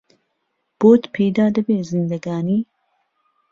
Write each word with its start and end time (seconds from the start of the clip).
بۆت 0.79 1.03
پهیدا 1.13 1.45
دهبێ 1.55 1.77
زیندهگانی 1.91 2.59